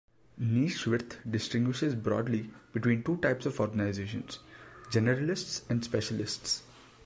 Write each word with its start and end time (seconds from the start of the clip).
Niche 0.39 0.87
width 0.87 1.19
distinguishes 1.29 1.93
broadly 1.93 2.49
between 2.73 3.03
two 3.03 3.17
types 3.17 3.45
of 3.45 3.59
organizations: 3.59 4.39
generalists 4.89 5.61
and 5.69 5.83
specialists. 5.85 6.63